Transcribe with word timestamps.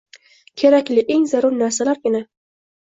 Kerakli, 0.61 1.05
eng 1.17 1.29
zarur 1.35 1.61
narsalargina 1.61 2.27